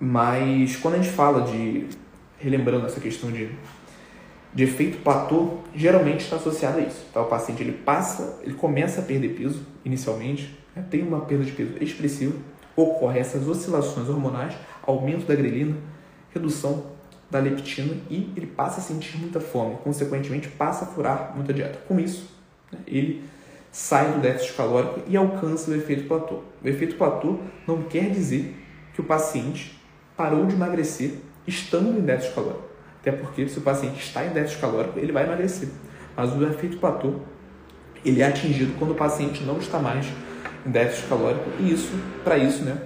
[0.00, 1.86] Mas quando a gente fala de,
[2.38, 3.50] relembrando essa questão de,
[4.52, 7.06] de efeito platô, geralmente está associado a isso.
[7.12, 7.22] Tá?
[7.22, 10.84] O paciente ele passa, ele começa a perder peso inicialmente, né?
[10.90, 12.36] tem uma perda de peso expressiva,
[12.74, 15.76] ocorre essas oscilações hormonais, aumento da grelina,
[16.34, 16.92] redução
[17.32, 21.78] da leptina e ele passa a sentir muita fome, consequentemente passa a furar muita dieta.
[21.88, 22.30] Com isso,
[22.70, 23.24] né, ele
[23.70, 26.42] sai do déficit calórico e alcança o efeito platô.
[26.62, 28.54] O efeito platô não quer dizer
[28.92, 29.80] que o paciente
[30.14, 31.14] parou de emagrecer
[31.46, 32.64] estando em déficit calórico.
[33.00, 35.70] Até porque se o paciente está em déficit calórico, ele vai emagrecer.
[36.14, 37.14] Mas o efeito platô,
[38.04, 40.06] ele é atingido quando o paciente não está mais
[40.66, 41.48] em déficit calórico.
[41.58, 41.90] E isso,
[42.22, 42.76] para isso, né,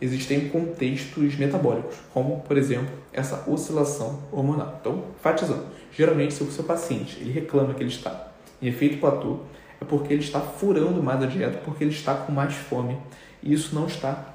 [0.00, 4.78] existem contextos metabólicos, como, por exemplo, essa oscilação hormonal.
[4.80, 8.32] Então, enfatizando, geralmente se o seu paciente ele reclama que ele está
[8.62, 9.40] em efeito platô,
[9.80, 12.98] é porque ele está furando mais a dieta, porque ele está com mais fome.
[13.42, 14.34] E isso não está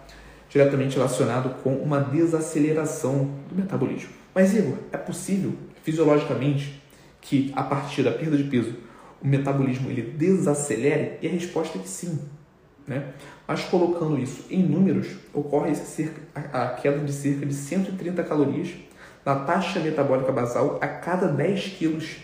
[0.49, 4.09] diretamente relacionado com uma desaceleração do metabolismo.
[4.33, 6.81] Mas, Igor, é possível fisiologicamente
[7.21, 8.73] que a partir da perda de peso
[9.21, 11.17] o metabolismo ele desacelere?
[11.21, 12.19] E a resposta é que sim.
[12.88, 13.14] Né?
[13.47, 18.69] Mas colocando isso em números, ocorre cerca, a queda de cerca de 130 calorias
[19.25, 22.17] na taxa metabólica basal a cada 10 quilos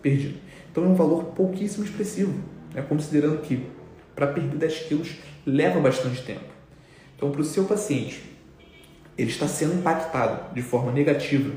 [0.00, 0.38] perdido.
[0.70, 2.34] Então é um valor pouquíssimo expressivo,
[2.74, 2.82] né?
[2.88, 3.66] considerando que
[4.14, 6.56] para perder 10 quilos leva bastante tempo.
[7.16, 8.22] Então, para o seu paciente,
[9.16, 11.50] ele está sendo impactado de forma negativa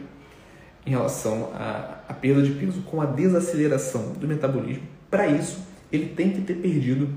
[0.85, 4.83] em relação à, à perda de peso com a desaceleração do metabolismo.
[5.09, 5.59] Para isso,
[5.91, 7.09] ele tem que ter perdido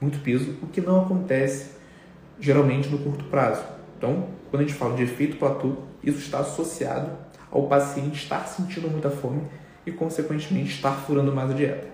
[0.00, 1.72] muito peso, o que não acontece
[2.38, 3.62] geralmente no curto prazo.
[3.98, 7.10] Então, quando a gente fala de efeito platô, isso está associado
[7.50, 9.42] ao paciente estar sentindo muita fome
[9.84, 11.88] e, consequentemente, estar furando mais a dieta.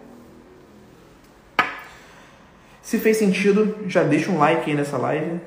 [2.80, 5.40] Se fez sentido, já deixa um like aí nessa live.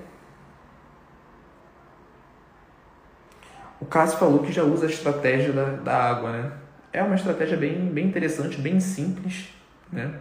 [3.79, 6.51] O Cássio falou que já usa a estratégia da, da água, né?
[6.91, 9.47] É uma estratégia bem, bem interessante, bem simples,
[9.89, 10.19] né?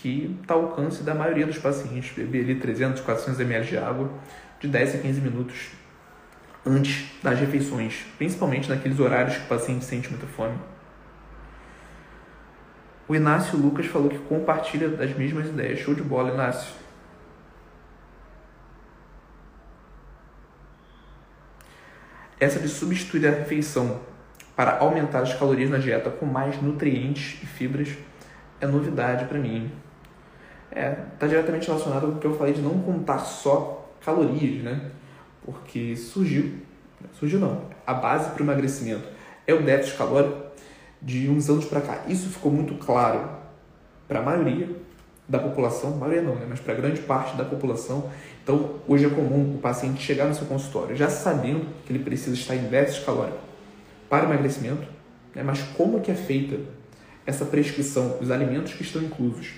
[0.00, 2.12] Que está ao alcance da maioria dos pacientes.
[2.16, 4.10] Beber ali 300, 400 ml de água
[4.60, 5.68] de 10 a 15 minutos
[6.66, 10.58] antes das refeições, principalmente naqueles horários que o paciente sente muita fome.
[13.08, 15.78] O Inácio Lucas falou que compartilha das mesmas ideias.
[15.78, 16.74] Show de bola, Inácio.
[22.38, 24.00] Essa de substituir a refeição
[24.54, 27.88] para aumentar as calorias na dieta com mais nutrientes e fibras
[28.60, 29.72] é novidade para mim.
[30.70, 34.90] É, tá diretamente relacionado com o que eu falei de não contar só calorias, né?
[35.44, 36.58] Porque surgiu,
[37.18, 39.08] surgiu não, a base para o emagrecimento
[39.46, 40.36] é o déficit calórico
[41.00, 42.04] de uns anos para cá.
[42.06, 43.30] Isso ficou muito claro
[44.06, 44.68] para a maioria
[45.28, 46.46] da população, maioria não, né?
[46.48, 48.10] mas para grande parte da população.
[48.42, 52.34] Então, hoje é comum o paciente chegar no seu consultório já sabendo que ele precisa
[52.34, 53.38] estar em déficit calórico
[54.08, 54.86] para emagrecimento,
[55.34, 55.42] né?
[55.42, 56.58] mas como que é feita
[57.26, 59.52] essa prescrição, os alimentos que estão inclusos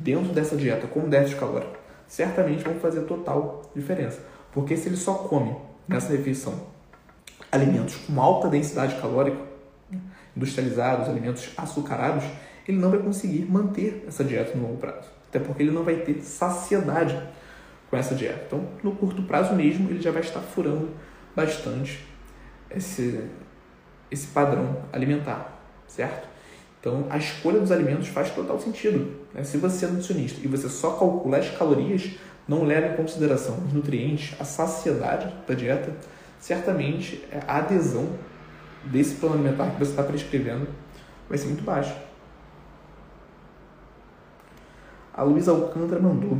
[0.00, 4.20] dentro dessa dieta com déficit calórico, certamente vão fazer total diferença.
[4.52, 5.54] Porque se ele só come
[5.86, 6.68] nessa refeição
[7.52, 9.38] alimentos com alta densidade calórica,
[10.36, 12.24] industrializados, alimentos açucarados,
[12.66, 15.08] ele não vai conseguir manter essa dieta no longo prazo.
[15.28, 17.20] Até porque ele não vai ter saciedade
[17.88, 18.44] com essa dieta.
[18.46, 20.90] Então, no curto prazo mesmo, ele já vai estar furando
[21.34, 22.06] bastante
[22.70, 23.24] esse,
[24.10, 26.28] esse padrão alimentar, certo?
[26.80, 29.14] Então, a escolha dos alimentos faz total sentido.
[29.34, 29.44] Né?
[29.44, 32.12] Se você é nutricionista e você só calcula as calorias,
[32.48, 35.94] não leva em consideração os nutrientes, a saciedade da dieta,
[36.40, 38.08] certamente a adesão
[38.84, 40.66] desse plano alimentar que você está prescrevendo
[41.28, 41.94] vai ser muito baixa.
[45.12, 46.38] A Luísa Alcântara mandou.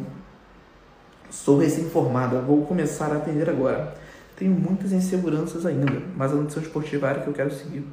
[1.28, 3.94] Sou recém-formada, vou começar a atender agora.
[4.36, 7.84] Tenho muitas inseguranças ainda, mas a nutrição esportiva é a área que eu quero seguir.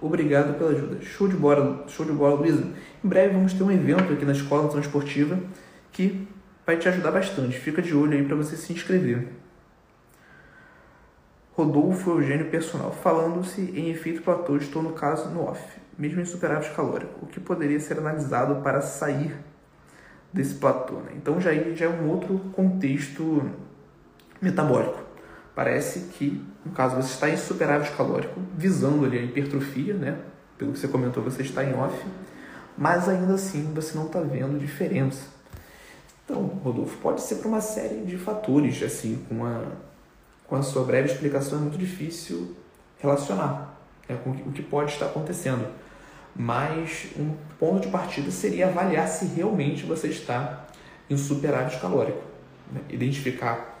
[0.00, 1.00] Obrigado pela ajuda.
[1.02, 2.64] Show de bola, show de bola, Luísa.
[3.04, 5.38] Em breve vamos ter um evento aqui na Escola Nutrição Esportiva
[5.92, 6.26] que
[6.64, 7.58] vai te ajudar bastante.
[7.58, 9.28] Fica de olho aí para você se inscrever.
[11.52, 15.62] Rodolfo Eugênio Personal, falando-se em efeito platô, estou no caso no off,
[15.98, 19.34] mesmo em superávit calórico, o que poderia ser analisado para sair
[20.32, 20.94] desse platô.
[21.00, 21.12] Né?
[21.16, 23.50] Então já, já é um outro contexto
[24.40, 25.09] metabólico.
[25.54, 30.18] Parece que, no caso, você está em superávit calórico, visando ali a hipertrofia, né?
[30.56, 31.96] Pelo que você comentou, você está em off,
[32.76, 35.22] mas ainda assim você não está vendo diferença.
[36.24, 39.62] Então, Rodolfo, pode ser por uma série de fatores, assim, com a
[40.50, 42.56] com a sua breve explicação é muito difícil
[42.98, 45.64] relacionar né, com o que pode estar acontecendo.
[46.34, 50.66] mas um ponto de partida seria avaliar se realmente você está
[51.08, 52.22] em superávit calórico.
[52.72, 52.80] Né?
[52.88, 53.79] Identificar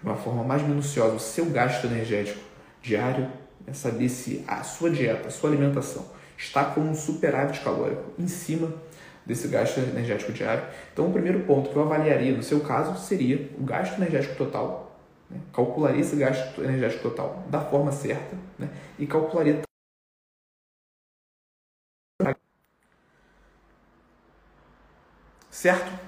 [0.00, 2.40] de uma forma mais minuciosa o seu gasto energético
[2.80, 3.30] diário,
[3.66, 3.72] né?
[3.72, 6.04] saber se a sua dieta, a sua alimentação
[6.36, 8.72] está com um superávit calórico em cima
[9.26, 10.64] desse gasto energético diário.
[10.92, 14.96] Então, o primeiro ponto que eu avaliaria no seu caso seria o gasto energético total.
[15.28, 15.38] Né?
[15.52, 18.70] Calcularia esse gasto energético total da forma certa né?
[18.98, 19.60] e calcularia
[25.50, 26.07] Certo?